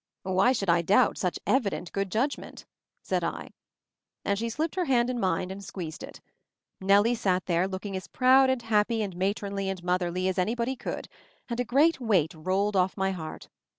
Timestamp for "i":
0.71-0.81, 3.23-3.51